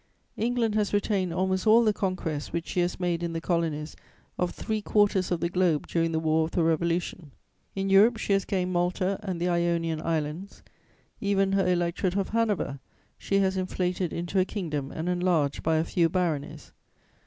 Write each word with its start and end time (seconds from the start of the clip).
"England 0.35 0.73
has 0.73 0.95
retained 0.95 1.31
almost 1.31 1.67
all 1.67 1.83
the 1.83 1.93
conquests 1.93 2.51
which 2.51 2.69
she 2.69 2.79
has 2.79 2.99
made 2.99 3.21
in 3.21 3.33
the 3.33 3.39
colonies 3.39 3.95
of 4.35 4.49
three 4.49 4.81
quarters 4.81 5.29
of 5.29 5.41
the 5.41 5.47
globe 5.47 5.85
during 5.85 6.11
the 6.11 6.17
War 6.17 6.45
of 6.45 6.49
the 6.49 6.63
Revolution; 6.63 7.29
in 7.75 7.87
Europe 7.87 8.17
she 8.17 8.33
has 8.33 8.43
gained 8.43 8.73
Malta 8.73 9.19
and 9.21 9.39
the 9.39 9.47
Ionian 9.47 10.01
Islands; 10.01 10.63
even 11.19 11.51
her 11.51 11.67
Electorate 11.67 12.15
of 12.17 12.29
Hanover 12.29 12.79
she 13.19 13.37
has 13.41 13.55
inflated 13.57 14.11
into 14.11 14.39
a 14.39 14.43
kingdom 14.43 14.91
and 14.91 15.07
enlarged 15.07 15.61
by 15.61 15.75
a 15.75 15.83
few 15.83 16.09
baronies. 16.09 16.73